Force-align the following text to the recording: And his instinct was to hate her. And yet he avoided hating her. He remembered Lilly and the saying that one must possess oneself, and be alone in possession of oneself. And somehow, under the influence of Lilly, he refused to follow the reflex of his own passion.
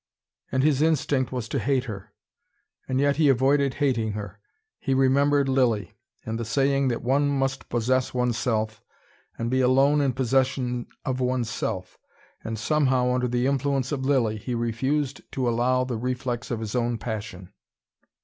And 0.51 0.63
his 0.63 0.81
instinct 0.81 1.31
was 1.31 1.47
to 1.49 1.59
hate 1.59 1.83
her. 1.83 2.11
And 2.87 2.99
yet 2.99 3.17
he 3.17 3.29
avoided 3.29 3.75
hating 3.75 4.13
her. 4.13 4.39
He 4.79 4.95
remembered 4.95 5.47
Lilly 5.47 5.93
and 6.25 6.39
the 6.39 6.43
saying 6.43 6.87
that 6.87 7.03
one 7.03 7.29
must 7.29 7.69
possess 7.69 8.11
oneself, 8.11 8.81
and 9.37 9.51
be 9.51 9.61
alone 9.61 10.01
in 10.01 10.13
possession 10.13 10.87
of 11.05 11.19
oneself. 11.19 11.99
And 12.43 12.57
somehow, 12.57 13.11
under 13.13 13.27
the 13.27 13.45
influence 13.45 13.91
of 13.91 14.03
Lilly, 14.03 14.37
he 14.37 14.55
refused 14.55 15.21
to 15.33 15.45
follow 15.45 15.85
the 15.85 15.97
reflex 15.97 16.49
of 16.49 16.61
his 16.61 16.73
own 16.75 16.97
passion. 16.97 17.53